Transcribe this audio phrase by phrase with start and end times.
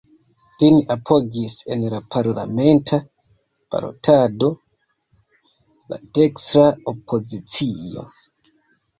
[0.61, 2.97] Lin apogis en la parlamenta
[3.75, 4.49] balotado
[5.93, 8.07] la dekstra opozicio.